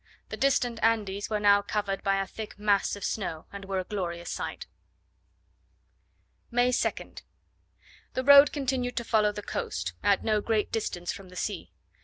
[0.29, 3.83] The distant Andes were now covered by a thick mass of snow, and were a
[3.83, 4.65] glorious sight.
[6.49, 7.21] May 2nd.
[8.15, 11.71] The road continued to follow the coast, at no great distance from the sea.